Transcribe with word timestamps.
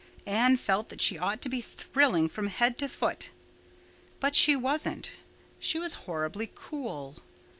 Anne 0.25 0.57
felt 0.57 0.89
that 0.89 0.99
she 0.99 1.15
ought 1.19 1.43
to 1.43 1.47
be 1.47 1.61
thrilling 1.61 2.27
from 2.27 2.47
head 2.47 2.75
to 2.75 2.89
foot. 2.89 3.29
But 4.19 4.35
she 4.35 4.55
wasn't; 4.55 5.11
she 5.59 5.77
was 5.77 5.93
horribly 6.09 6.51
cool. 6.55 7.17